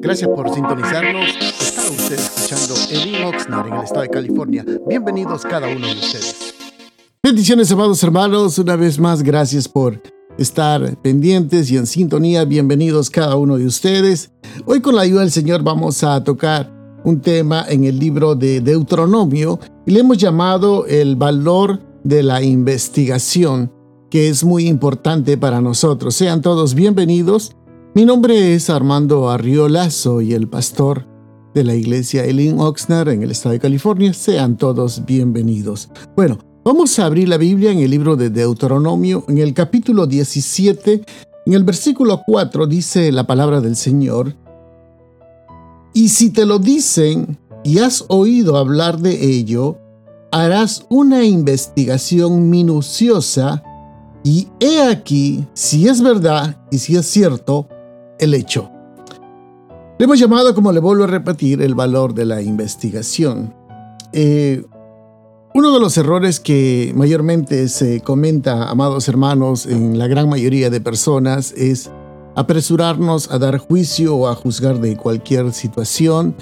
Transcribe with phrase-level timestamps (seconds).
[0.00, 1.30] Gracias por sintonizarnos.
[1.60, 4.64] Está usted escuchando Elin Oxnard en el estado de California.
[4.86, 6.54] Bienvenidos cada uno de ustedes.
[7.22, 8.58] Bendiciones, amados hermanos.
[8.58, 10.02] Una vez más, gracias por
[10.36, 12.44] estar pendientes y en sintonía.
[12.44, 14.30] Bienvenidos cada uno de ustedes.
[14.66, 16.70] Hoy con la ayuda del Señor vamos a tocar
[17.04, 22.42] un tema en el libro de Deuteronomio y le hemos llamado el valor de la
[22.42, 23.72] investigación,
[24.10, 26.14] que es muy importante para nosotros.
[26.14, 27.56] Sean todos bienvenidos.
[27.96, 31.06] Mi nombre es Armando Arriola, soy el pastor
[31.54, 34.12] de la iglesia Elin Oxnard en el estado de California.
[34.12, 35.90] Sean todos bienvenidos.
[36.16, 41.04] Bueno, vamos a abrir la Biblia en el libro de Deuteronomio, en el capítulo 17,
[41.46, 44.34] en el versículo 4 dice la palabra del Señor,
[45.92, 49.78] y si te lo dicen y has oído hablar de ello,
[50.32, 53.62] harás una investigación minuciosa
[54.24, 57.68] y he aquí si es verdad y si es cierto
[58.18, 58.70] el hecho.
[59.98, 63.54] Le hemos llamado, como le vuelvo a repetir, el valor de la investigación.
[64.12, 64.64] Eh,
[65.54, 70.80] uno de los errores que mayormente se comenta, amados hermanos, en la gran mayoría de
[70.80, 71.92] personas es
[72.34, 76.34] apresurarnos a dar juicio o a juzgar de cualquier situación.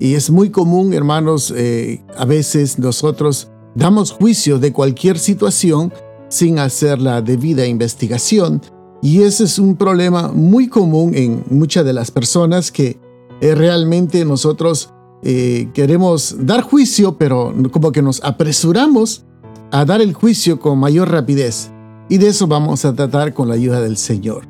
[0.00, 5.92] Y es muy común, hermanos, eh, a veces nosotros damos juicio de cualquier situación
[6.28, 8.60] sin hacer la debida investigación
[9.00, 12.98] y ese es un problema muy común en muchas de las personas que
[13.40, 19.24] eh, realmente nosotros eh, queremos dar juicio, pero como que nos apresuramos
[19.70, 21.70] a dar el juicio con mayor rapidez.
[22.08, 24.48] Y de eso vamos a tratar con la ayuda del Señor.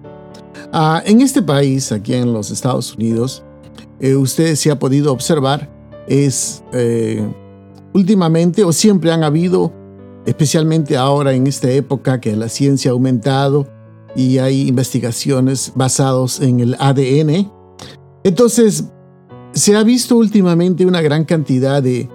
[0.73, 3.45] Ah, en este país, aquí en los Estados Unidos,
[4.01, 5.69] eh, usted se ha podido observar,
[6.07, 6.63] es
[7.93, 9.73] últimamente o siempre han habido,
[10.25, 13.67] especialmente ahora en esta época que la ciencia ha aumentado,
[14.15, 17.51] y hay investigaciones basadas en el ADN.
[18.25, 18.85] Entonces,
[19.53, 22.09] se ha visto últimamente una gran cantidad de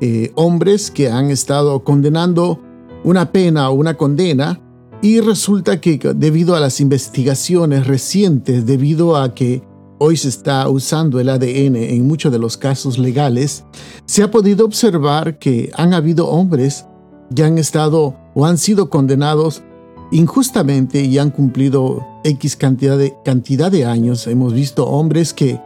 [0.00, 2.60] eh, hombres que han estado condenando
[3.04, 4.60] una pena o una condena
[5.02, 9.62] y resulta que debido a las investigaciones recientes, debido a que
[9.98, 13.64] hoy se está usando el ADN en muchos de los casos legales,
[14.04, 16.86] se ha podido observar que han habido hombres
[17.34, 19.62] que han estado o han sido condenados
[20.10, 24.26] injustamente y han cumplido X cantidad de, cantidad de años.
[24.26, 25.60] Hemos visto hombres que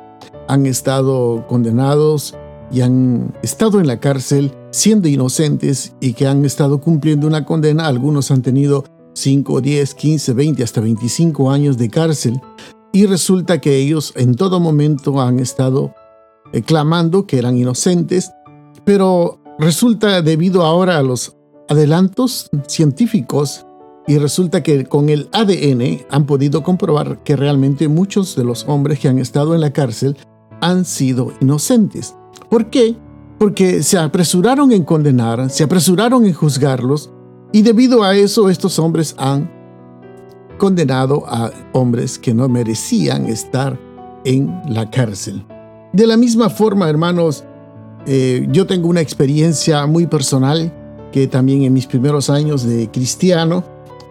[0.49, 2.34] han estado condenados
[2.73, 7.87] y han estado en la cárcel siendo inocentes y que han estado cumpliendo una condena.
[7.87, 8.84] Algunos han tenido
[9.15, 12.41] 5, 10, 15, 20, hasta 25 años de cárcel.
[12.93, 15.95] Y resulta que ellos en todo momento han estado
[16.53, 18.33] eh, clamando que eran inocentes,
[18.84, 21.37] pero resulta debido ahora a los
[21.69, 23.67] adelantos científicos
[24.10, 28.98] y resulta que con el ADN han podido comprobar que realmente muchos de los hombres
[28.98, 30.16] que han estado en la cárcel
[30.60, 32.16] han sido inocentes.
[32.48, 32.97] ¿Por qué?
[33.38, 37.12] Porque se apresuraron en condenar, se apresuraron en juzgarlos
[37.53, 39.48] y debido a eso estos hombres han
[40.59, 43.78] condenado a hombres que no merecían estar
[44.25, 45.47] en la cárcel.
[45.92, 47.44] De la misma forma, hermanos,
[48.09, 50.72] eh, yo tengo una experiencia muy personal
[51.12, 53.62] que también en mis primeros años de cristiano,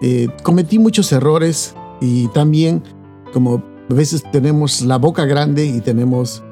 [0.01, 2.83] eh, cometí muchos errores y también
[3.33, 6.43] como a veces tenemos la boca grande y tenemos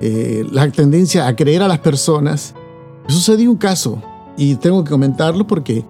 [0.00, 2.54] eh, la tendencia a creer a las personas,
[3.08, 4.02] sucedió un caso
[4.36, 5.84] y tengo que comentarlo porque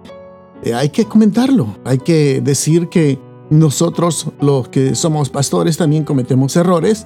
[0.63, 3.19] eh, hay que comentarlo, hay que decir que
[3.49, 7.05] nosotros los que somos pastores también cometemos errores,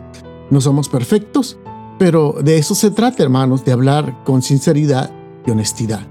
[0.50, 1.58] no somos perfectos,
[1.98, 5.12] pero de eso se trata, hermanos, de hablar con sinceridad
[5.46, 6.02] y honestidad.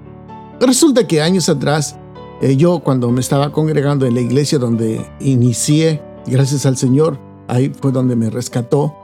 [0.60, 1.98] Resulta que años atrás
[2.42, 7.72] eh, yo cuando me estaba congregando en la iglesia donde inicié, gracias al Señor, ahí
[7.80, 8.94] fue donde me rescató.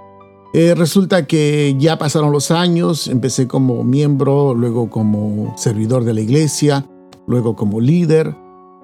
[0.55, 6.21] Eh, resulta que ya pasaron los años, empecé como miembro, luego como servidor de la
[6.21, 6.87] iglesia,
[7.27, 8.37] luego como líder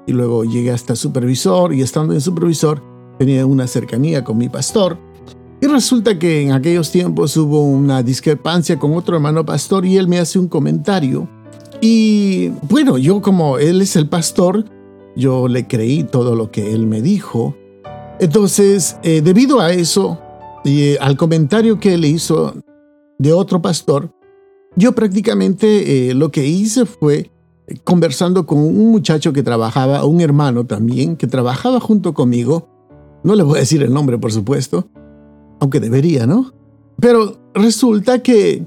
[0.07, 2.83] y luego llegué hasta supervisor y estando en supervisor
[3.19, 4.97] tenía una cercanía con mi pastor.
[5.61, 10.09] Y resulta que en aquellos tiempos hubo una discrepancia con otro hermano pastor y él
[10.09, 11.29] me hace un comentario
[11.81, 14.65] y bueno, yo como él es el pastor,
[15.17, 17.57] yo le creí todo lo que él me dijo.
[18.21, 20.19] Entonces, eh, debido a eso
[20.65, 22.55] y eh, al comentario que él hizo
[23.19, 24.13] de otro pastor,
[24.77, 27.31] yo prácticamente eh, lo que hice fue
[27.85, 32.69] conversando con un muchacho que trabajaba, un hermano también, que trabajaba junto conmigo.
[33.25, 34.89] No le voy a decir el nombre, por supuesto,
[35.61, 36.53] aunque debería, ¿no?
[37.01, 38.67] Pero resulta que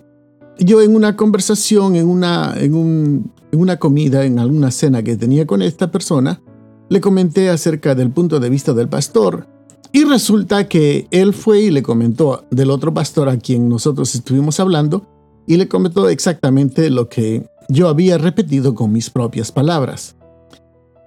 [0.60, 5.62] yo en una conversación, en una, en, una comida, en alguna cena que tenía con
[5.62, 6.42] esta persona,
[6.90, 9.48] le comenté acerca del punto de vista del pastor
[9.94, 14.60] Y resulta que él fue y le comentó del otro pastor a quien nosotros estuvimos
[14.60, 15.08] hablando
[15.48, 20.16] y le comentó exactamente lo que yo había repetido con mis propias palabras.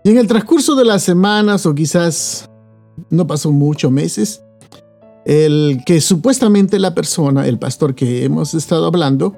[0.02, 2.50] Y en el transcurso de las semanas o quizás
[3.10, 4.43] no pasó muchos meses,
[5.24, 9.36] el que supuestamente la persona, el pastor que hemos estado hablando,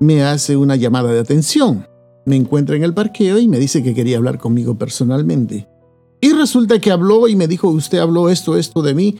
[0.00, 1.86] me hace una llamada de atención.
[2.26, 5.68] Me encuentra en el parqueo y me dice que quería hablar conmigo personalmente.
[6.20, 9.18] Y resulta que habló y me dijo, usted habló esto, esto de mí.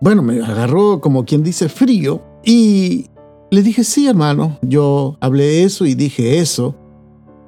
[0.00, 3.06] Bueno, me agarró como quien dice frío y
[3.50, 6.76] le dije, sí, hermano, yo hablé eso y dije eso,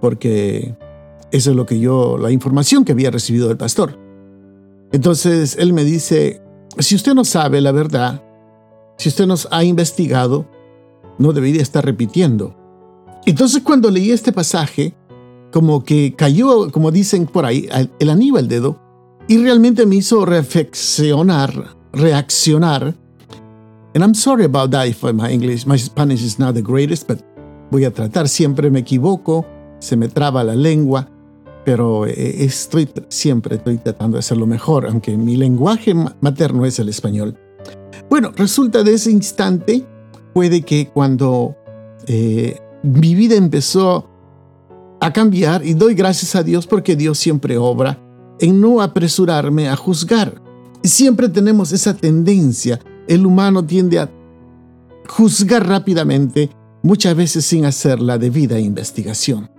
[0.01, 0.75] porque
[1.33, 3.99] eso es lo que yo, la información que había recibido del pastor.
[4.93, 6.41] Entonces él me dice,
[6.79, 8.23] si usted no sabe la verdad,
[8.99, 10.47] si usted nos ha investigado,
[11.19, 12.55] no debería estar repitiendo.
[13.25, 14.95] Entonces cuando leí este pasaje,
[15.53, 17.69] como que cayó, como dicen por ahí,
[17.99, 18.79] el anillo al dedo
[19.29, 22.95] y realmente me hizo reflexionar, reaccionar.
[23.95, 27.21] And I'm sorry about that if my English, my Spanish is not the greatest, but
[27.71, 29.47] voy a tratar, siempre me equivoco,
[29.79, 31.09] se me traba la lengua,
[31.67, 36.89] pero eh, estoy siempre estoy tratando de hacerlo mejor, aunque mi lenguaje materno es el
[36.89, 37.37] español.
[38.09, 39.85] Bueno, resulta de ese instante,
[40.33, 41.57] puede que cuando
[42.07, 44.09] eh, mi vida empezó
[45.01, 47.99] a cambiar y doy gracias a Dios porque Dios siempre obra
[48.39, 50.41] en no apresurarme a juzgar.
[50.85, 52.79] Siempre tenemos esa tendencia.
[53.09, 54.09] El humano tiende a
[55.09, 56.49] juzgar rápidamente,
[56.85, 59.56] muchas veces sin hacer la debida investigación.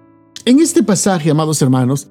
[0.48, 2.08] En este pasaje, amados hermanos,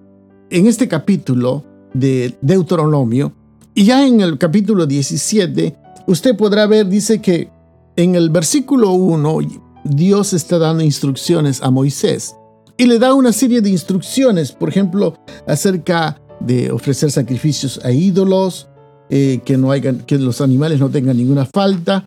[0.50, 3.32] en este capítulo de Deuteronomio,
[3.74, 5.74] y ya en el capítulo 17,
[6.06, 7.48] usted podrá ver, dice que
[7.96, 9.38] en el versículo 1,
[9.84, 12.36] Dios está dando instrucciones a Moisés
[12.76, 15.16] y le da una serie de instrucciones, por ejemplo,
[15.46, 18.68] acerca de ofrecer sacrificios a ídolos,
[19.08, 22.04] eh, que, no hayan, que los animales no tengan ninguna falta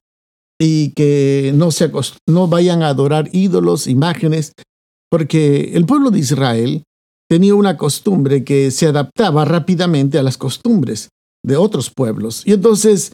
[0.59, 4.53] y que no, vayan a adorar ídolos, imágenes,
[5.09, 6.83] porque el pueblo de Israel
[7.29, 11.09] tenía una costumbre que se adaptaba rápidamente a las costumbres
[11.45, 12.43] de otros pueblos.
[12.45, 13.11] Y entonces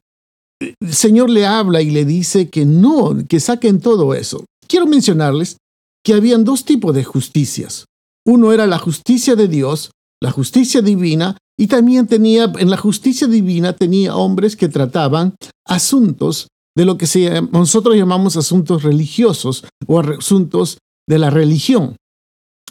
[0.60, 4.46] el Señor le habla y le dice que no, que saquen todo eso.
[4.68, 5.58] Quiero mencionarles
[6.04, 7.86] que habían dos tipos de justicias.
[8.26, 9.92] Uno era la justicia de Dios,
[10.22, 16.48] la justicia divina, y también tenía, en la justicia divina tenía hombres que trataban asuntos
[16.76, 17.08] de lo que
[17.52, 21.96] nosotros llamamos asuntos religiosos o asuntos de la religión.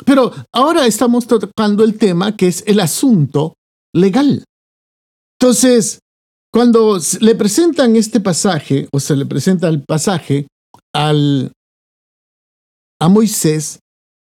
[0.04, 3.54] Pero ahora estamos tocando el tema que es el asunto
[3.94, 4.44] legal.
[5.40, 6.00] Entonces,
[6.52, 10.46] cuando le presentan este pasaje, o se le presenta el pasaje
[10.94, 11.52] al
[13.00, 13.80] a Moisés,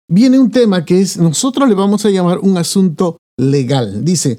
[0.09, 4.05] viene un tema que es, nosotros le vamos a llamar un asunto legal.
[4.05, 4.39] Dice,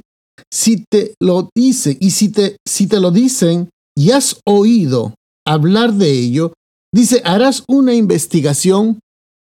[0.52, 5.14] si te lo dice y si te, si te lo dicen y has oído
[5.46, 6.54] hablar de ello,
[6.94, 9.00] dice, harás una investigación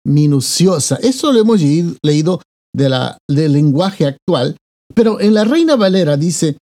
[0.06, 0.98] minuciosa.
[1.02, 2.42] Eso lo hemos leído
[2.76, 4.56] de la, del lenguaje actual,
[4.94, 6.58] pero en la Reina Valera dice,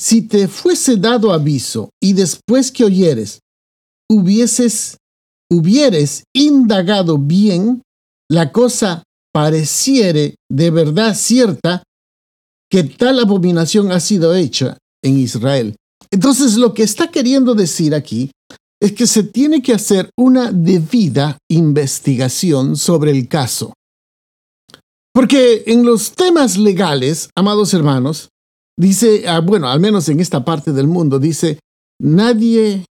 [0.00, 3.40] si te fuese dado aviso y después que oyeres,
[4.10, 4.98] hubieses
[5.50, 7.82] hubieres indagado bien,
[8.30, 9.02] la cosa
[9.32, 11.82] pareciere de verdad cierta
[12.70, 15.76] que tal abominación ha sido hecha en Israel.
[16.10, 18.30] Entonces lo que está queriendo decir aquí
[18.86, 23.72] es que se tiene que hacer una debida investigación sobre el caso.
[25.12, 28.28] Porque en los temas legales, amados hermanos,
[28.78, 31.58] dice, ah, bueno, al menos en esta parte del mundo, dice,
[31.98, 32.84] nadie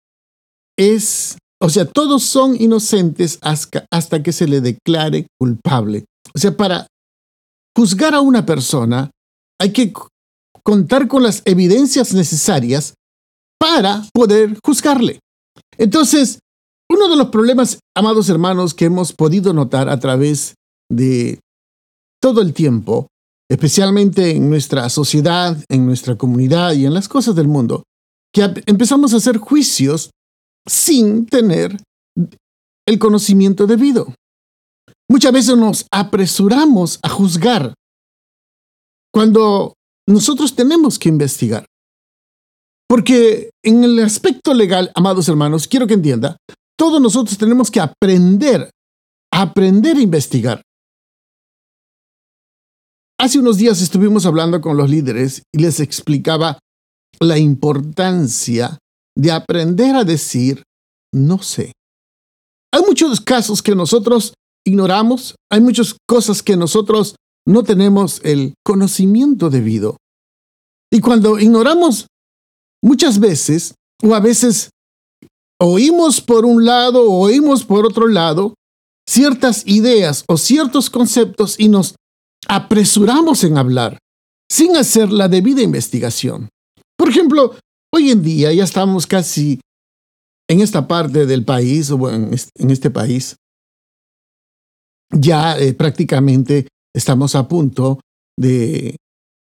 [0.78, 6.04] es o sea, todos son inocentes hasta que se le declare culpable.
[6.36, 6.88] O sea, para
[7.74, 9.10] juzgar a una persona
[9.58, 9.94] hay que
[10.62, 12.96] contar con las evidencias necesarias
[13.58, 15.22] para poder juzgarle.
[15.78, 16.40] Entonces,
[16.90, 20.56] uno de los problemas, amados hermanos, que hemos podido notar a través
[20.92, 21.40] de
[22.22, 23.08] todo el tiempo,
[23.50, 27.84] especialmente en nuestra sociedad, en nuestra comunidad y en las cosas del mundo,
[28.34, 30.12] que empezamos a hacer juicios
[30.68, 31.78] sin tener
[32.88, 34.14] el conocimiento debido.
[35.10, 37.74] Muchas veces nos apresuramos a juzgar
[39.12, 39.74] cuando
[40.08, 41.66] nosotros tenemos que investigar.
[42.94, 46.38] Porque en el aspecto legal, amados hermanos, quiero que entienda,
[46.78, 48.70] todos nosotros tenemos que aprender,
[49.34, 50.62] aprender a investigar.
[53.20, 56.60] Hace unos días estuvimos hablando con los líderes y les explicaba
[57.20, 58.78] la importancia
[59.18, 60.62] de aprender a decir
[61.12, 61.72] no sé.
[62.72, 67.16] Hay muchos casos que nosotros ignoramos, hay muchas cosas que nosotros
[67.48, 69.98] no tenemos el conocimiento debido.
[70.92, 72.06] Y cuando ignoramos
[72.84, 73.74] muchas veces,
[74.04, 74.70] o a veces
[75.60, 78.54] oímos por un lado o oímos por otro lado
[79.08, 81.96] ciertas ideas o ciertos conceptos y nos
[82.48, 83.98] apresuramos en hablar
[84.52, 86.50] sin hacer la debida investigación.
[86.98, 87.56] Por ejemplo,
[87.94, 89.62] hoy en día ya estamos casi
[90.50, 92.34] en esta parte del país o en
[92.70, 93.38] este país,
[95.14, 98.00] ya eh, prácticamente estamos a punto
[98.38, 98.98] de,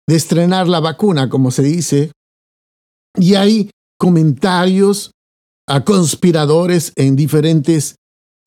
[0.08, 2.12] de estrenar la vacuna, como se dice,
[3.18, 5.12] y hay comentarios
[5.68, 7.96] a conspiradores en diferentes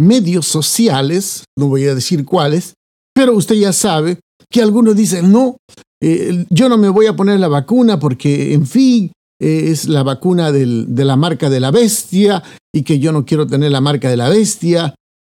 [0.00, 2.74] medios sociales, no voy a decir cuáles,
[3.14, 4.18] pero usted ya sabe
[4.50, 5.56] que algunos dicen, no,
[6.02, 10.02] eh, yo no me voy a poner la vacuna porque, en fin, eh, es la
[10.02, 12.42] vacuna del, de la marca de la bestia
[12.74, 14.94] y que yo no quiero tener la marca de la bestia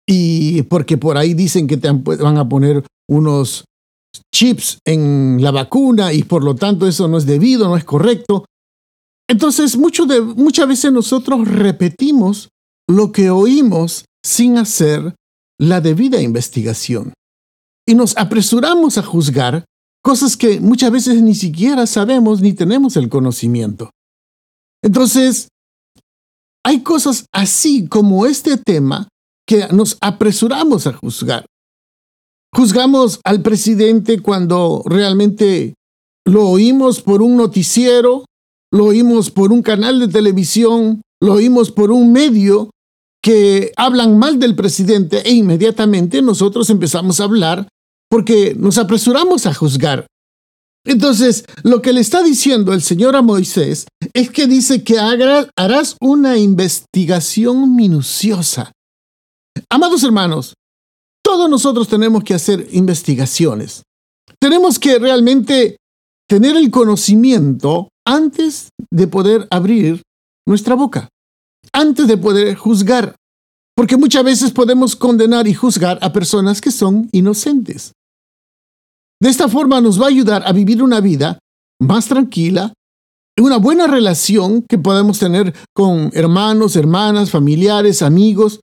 [0.06, 3.64] y porque por ahí dicen que te van a poner unos
[4.34, 8.44] chips en la vacuna y por lo tanto eso no es debido, no es correcto.
[9.28, 12.50] Entonces, muchas veces nosotros repetimos
[12.88, 15.14] lo que oímos sin hacer
[15.58, 17.12] la debida investigación.
[17.86, 19.64] Y nos apresuramos a juzgar
[20.02, 23.90] cosas que muchas veces ni siquiera sabemos ni tenemos el conocimiento.
[24.82, 25.48] Entonces,
[26.62, 29.08] hay cosas así como este tema
[29.46, 31.46] que nos apresuramos a juzgar.
[32.54, 35.74] Juzgamos al presidente cuando realmente
[36.26, 38.24] lo oímos por un noticiero
[38.74, 42.70] lo oímos por un canal de televisión, lo oímos por un medio
[43.22, 47.68] que hablan mal del presidente e inmediatamente nosotros empezamos a hablar
[48.10, 50.06] porque nos apresuramos a juzgar.
[50.84, 55.96] Entonces, lo que le está diciendo el Señor a Moisés es que dice que harás
[56.00, 58.72] una investigación minuciosa.
[59.70, 60.54] Amados hermanos,
[61.22, 63.84] todos nosotros tenemos que hacer investigaciones.
[64.40, 65.76] Tenemos que realmente
[66.28, 70.02] tener el conocimiento antes de poder abrir
[70.46, 71.08] nuestra boca,
[71.72, 73.16] antes de poder juzgar,
[73.76, 77.92] porque muchas veces podemos condenar y juzgar a personas que son inocentes.
[79.20, 81.38] De esta forma nos va a ayudar a vivir una vida
[81.80, 82.72] más tranquila,
[83.40, 88.60] una buena relación que podemos tener con hermanos, hermanas, familiares, amigos,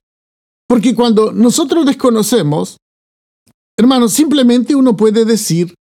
[0.68, 2.78] porque cuando nosotros desconocemos,
[3.78, 5.74] hermanos, simplemente uno puede decir,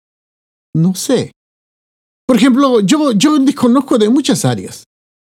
[0.73, 1.31] no sé,
[2.29, 4.83] por ejemplo, yo, yo desconozco de muchas áreas.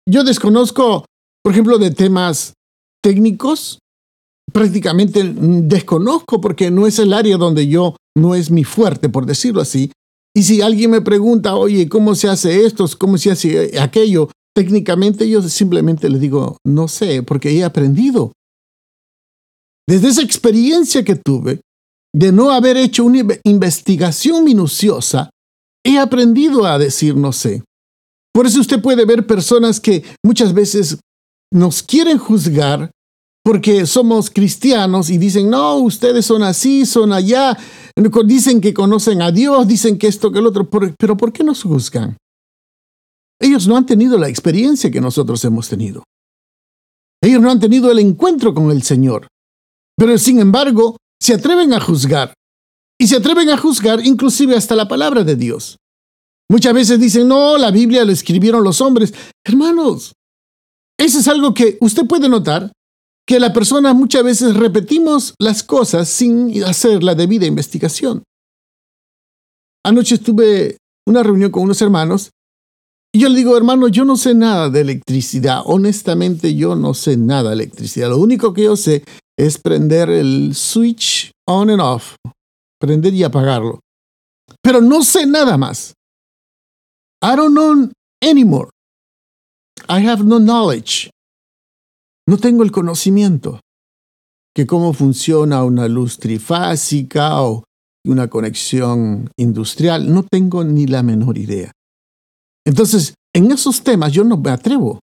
[0.04, 1.04] Yo desconozco,
[1.44, 2.54] por ejemplo, de temas
[3.00, 3.78] técnicos.
[4.52, 9.60] Prácticamente desconozco porque no es el área donde yo, no es mi fuerte, por decirlo
[9.60, 9.92] así.
[10.34, 12.84] Y si alguien me pregunta, oye, ¿cómo se hace esto?
[12.98, 14.28] ¿Cómo se hace aquello?
[14.52, 18.32] Técnicamente yo simplemente le digo, no sé, porque he aprendido.
[19.88, 21.60] Desde esa experiencia que tuve
[22.12, 25.30] de no haber hecho una investigación minuciosa,
[25.88, 27.62] he aprendido a decir no sé.
[28.32, 30.98] Por eso usted puede ver personas que muchas veces
[31.50, 32.90] nos quieren juzgar
[33.42, 37.56] porque somos cristianos y dicen, no, ustedes son así, son allá,
[38.26, 41.62] dicen que conocen a Dios, dicen que esto, que el otro, pero ¿por qué nos
[41.62, 42.18] juzgan?
[43.40, 46.02] Ellos no han tenido la experiencia que nosotros hemos tenido.
[47.22, 49.28] Ellos no han tenido el encuentro con el Señor.
[49.96, 52.34] Pero sin embargo, se atreven a juzgar
[53.00, 55.78] y se atreven a juzgar inclusive hasta la palabra de Dios.
[56.50, 59.14] Muchas veces dicen, no, la Biblia la escribieron los hombres.
[59.44, 60.14] Hermanos,
[60.98, 62.72] eso es algo que usted puede notar,
[63.26, 68.24] que la persona muchas veces repetimos las cosas sin hacer la debida investigación.
[69.84, 72.30] Anoche estuve una reunión con unos hermanos
[73.14, 75.62] y yo le digo, hermano, yo no sé nada de electricidad.
[75.64, 78.10] Honestamente, yo no sé nada de electricidad.
[78.10, 79.04] Lo único que yo sé
[79.38, 82.16] es prender el switch on and off
[82.80, 83.80] prender y apagarlo.
[84.62, 85.94] Pero no sé nada más.
[87.22, 87.90] I don't know
[88.22, 88.70] anymore.
[89.88, 91.10] I have no knowledge.
[92.26, 93.60] No tengo el conocimiento
[94.54, 97.64] que cómo funciona una luz trifásica o
[98.04, 100.12] una conexión industrial.
[100.12, 101.72] No tengo ni la menor idea.
[102.66, 105.00] Entonces, en esos temas yo no me atrevo.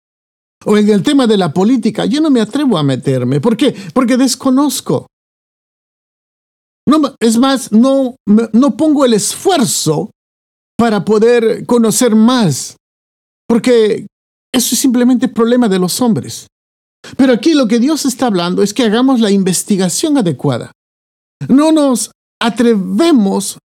[0.65, 3.41] O en el tema de la política, yo no me atrevo a meterme.
[3.41, 3.75] ¿Por qué?
[3.93, 5.07] Porque desconozco.
[6.87, 10.11] No, es más, no, no pongo el esfuerzo
[10.77, 12.77] para poder conocer más,
[13.47, 14.07] porque
[14.53, 16.49] eso es simplemente problema de los hombres.
[17.17, 20.73] Pero aquí lo que Dios está hablando es que hagamos la investigación adecuada.
[21.49, 22.11] No nos
[22.41, 23.59] atrevemos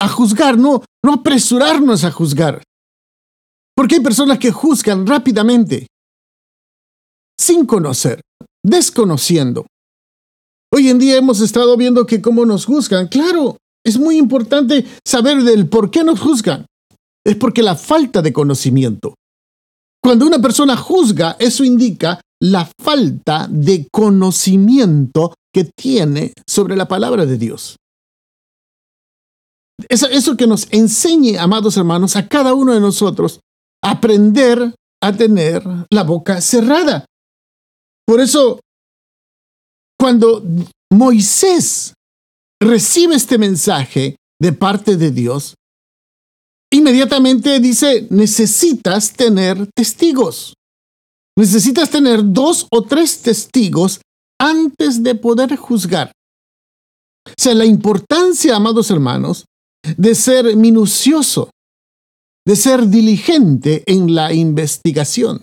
[0.00, 2.62] a juzgar, no, no apresurarnos a juzgar.
[3.76, 5.86] Porque hay personas que juzgan rápidamente,
[7.38, 8.20] sin conocer,
[8.64, 9.66] desconociendo.
[10.76, 13.06] Hoy en día hemos estado viendo que cómo nos juzgan.
[13.06, 16.66] Claro, es muy importante saber del por qué nos juzgan.
[17.24, 19.14] Es porque la falta de conocimiento.
[20.02, 27.24] Cuando una persona juzga, eso indica la falta de conocimiento que tiene sobre la palabra
[27.24, 27.76] de Dios.
[29.88, 33.38] Eso, eso que nos enseñe, amados hermanos, a cada uno de nosotros,
[33.80, 37.04] aprender a tener la boca cerrada.
[38.04, 38.58] Por eso,
[40.04, 40.42] cuando
[40.92, 41.94] Moisés
[42.60, 45.54] recibe este mensaje de parte de Dios,
[46.70, 50.52] inmediatamente dice, necesitas tener testigos.
[51.38, 54.02] Necesitas tener dos o tres testigos
[54.38, 56.12] antes de poder juzgar.
[57.26, 59.46] O sea, la importancia, amados hermanos,
[59.96, 61.48] de ser minucioso,
[62.46, 65.40] de ser diligente en la investigación.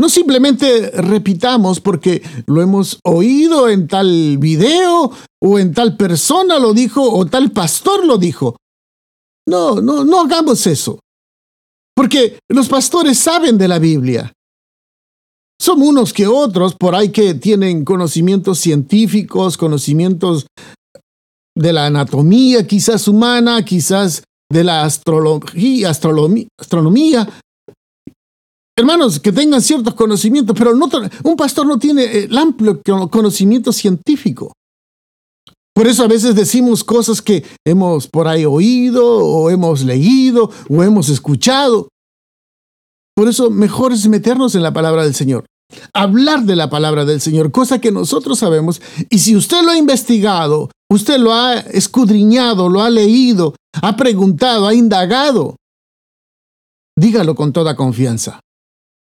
[0.00, 6.72] No simplemente repitamos porque lo hemos oído en tal video o en tal persona lo
[6.72, 8.56] dijo o tal pastor lo dijo.
[9.46, 11.00] No, no, no hagamos eso.
[11.94, 14.32] Porque los pastores saben de la Biblia.
[15.60, 20.46] Son unos que otros por ahí que tienen conocimientos científicos, conocimientos
[21.54, 27.28] de la anatomía quizás humana, quizás de la astrología, astronomía.
[28.80, 34.54] Hermanos, que tengan ciertos conocimientos, pero un pastor no tiene el amplio conocimiento científico.
[35.74, 40.82] Por eso a veces decimos cosas que hemos por ahí oído o hemos leído o
[40.82, 41.88] hemos escuchado.
[43.14, 45.44] Por eso mejor es meternos en la palabra del Señor.
[45.92, 48.80] Hablar de la palabra del Señor, cosa que nosotros sabemos.
[49.10, 54.66] Y si usted lo ha investigado, usted lo ha escudriñado, lo ha leído, ha preguntado,
[54.66, 55.56] ha indagado,
[56.96, 58.40] dígalo con toda confianza.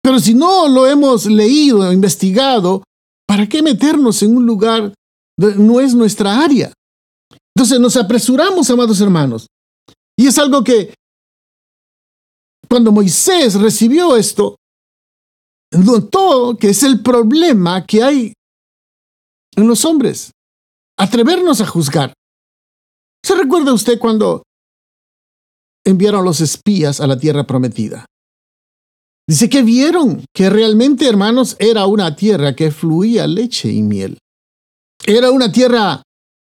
[0.02, 2.82] Pero si no lo hemos leído, investigado,
[3.26, 4.92] ¿para qué meternos en un lugar
[5.38, 6.72] que no es nuestra área?
[7.54, 9.46] Entonces nos apresuramos, amados hermanos.
[10.18, 10.94] Y es algo que
[12.68, 14.56] cuando Moisés recibió esto,
[15.72, 18.32] notó que es el problema que hay
[19.56, 20.32] en los hombres.
[20.98, 22.12] Atrevernos a juzgar.
[23.24, 24.42] ¿Se recuerda usted cuando
[25.84, 28.06] enviaron los espías a la tierra prometida?
[29.28, 34.18] Dice que vieron que realmente, hermanos, era una tierra que fluía leche y miel.
[35.04, 36.02] Era una tierra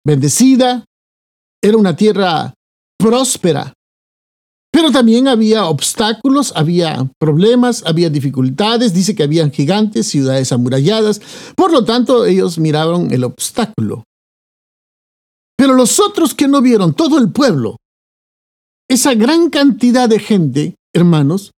[0.05, 0.85] bendecida,
[1.63, 2.55] era una tierra
[2.99, 3.73] próspera,
[4.73, 8.95] pero también había obstáculos, había problemas, había dificultades.
[8.95, 11.21] Dice que habían gigantes, ciudades amuralladas.
[11.55, 14.05] Por lo tanto, ellos miraron el obstáculo.
[15.59, 17.77] Pero los otros que no vieron, todo el pueblo,
[18.89, 21.53] esa gran cantidad de gente, hermanos,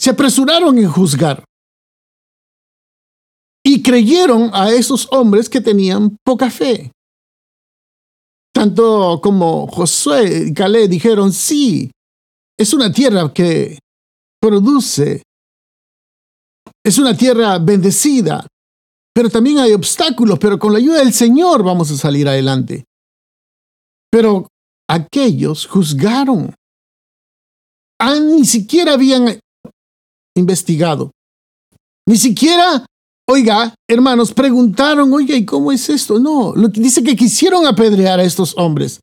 [0.00, 1.44] se apresuraron en juzgar.
[3.62, 6.90] Y creyeron a esos hombres que tenían poca fe.
[8.54, 11.90] Tanto como Josué y Calé dijeron, sí,
[12.58, 13.78] es una tierra que
[14.40, 15.22] produce,
[16.82, 18.46] es una tierra bendecida,
[19.14, 22.86] pero también hay obstáculos, pero con la ayuda del Señor vamos a salir adelante.
[24.10, 24.48] Pero
[24.88, 26.54] aquellos juzgaron,
[28.00, 29.38] ah, ni siquiera habían
[30.36, 31.10] investigado,
[32.06, 32.86] ni siquiera,
[33.28, 36.18] oiga, hermanos, preguntaron, oiga, ¿y cómo es esto?
[36.18, 39.00] No, lo que dice que quisieron apedrear a estos hombres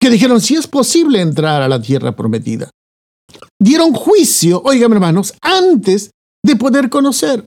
[0.00, 2.70] que dijeron si es posible entrar a la tierra prometida.
[3.60, 6.10] Dieron juicio, oigan hermanos, antes
[6.44, 7.44] de poder conocer.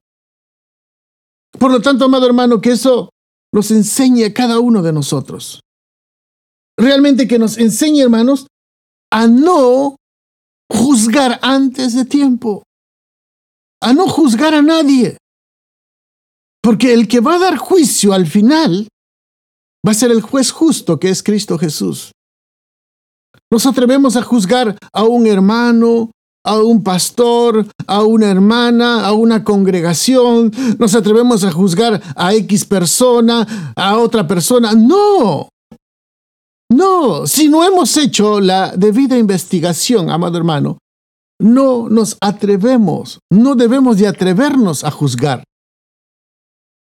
[1.57, 3.09] Por lo tanto, amado hermano, que eso
[3.53, 5.61] nos enseñe a cada uno de nosotros.
[6.77, 8.47] Realmente que nos enseñe, hermanos,
[9.11, 9.95] a no
[10.71, 12.63] juzgar antes de tiempo.
[13.81, 15.17] A no juzgar a nadie.
[16.61, 18.87] Porque el que va a dar juicio al final
[19.87, 22.11] va a ser el juez justo que es Cristo Jesús.
[23.51, 26.11] Nos atrevemos a juzgar a un hermano,
[26.45, 30.51] a un pastor, a una hermana, a una congregación.
[30.77, 34.73] Nos atrevemos a juzgar a X persona, a otra persona.
[34.73, 35.49] No.
[36.71, 40.77] No, si no hemos hecho la debida investigación, amado hermano,
[41.41, 45.43] no nos atrevemos, no debemos de atrevernos a juzgar.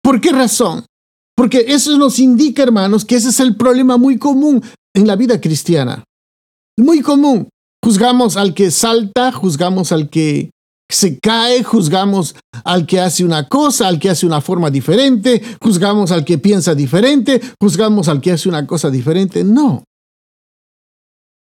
[0.02, 0.84] ¿Por qué razón?
[1.36, 4.62] Porque eso nos indica, hermanos, que ese es el problema muy común
[4.94, 6.04] en la vida cristiana
[6.78, 7.48] muy común.
[7.84, 10.50] Juzgamos al que salta, juzgamos al que
[10.90, 12.34] se cae, juzgamos
[12.64, 16.74] al que hace una cosa, al que hace una forma diferente, juzgamos al que piensa
[16.74, 19.44] diferente, juzgamos al que hace una cosa diferente.
[19.44, 19.84] No.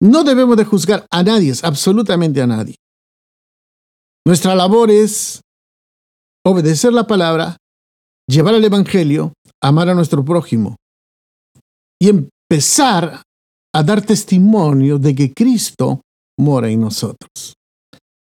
[0.01, 2.75] No debemos de juzgar a nadie, absolutamente a nadie.
[4.27, 5.41] Nuestra labor es
[6.43, 7.57] obedecer la palabra,
[8.27, 10.77] llevar el Evangelio, amar a nuestro prójimo
[12.01, 13.21] y empezar
[13.73, 16.01] a dar testimonio de que Cristo
[16.39, 17.53] mora en nosotros.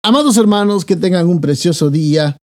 [0.05, 2.37] Amados hermanos, que tengan un precioso día.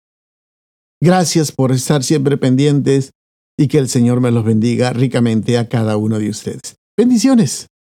[1.01, 3.11] Gracias por estar siempre pendientes
[3.57, 6.75] y que el Señor me los bendiga ricamente a cada uno de ustedes.
[6.97, 7.67] Bendiciones.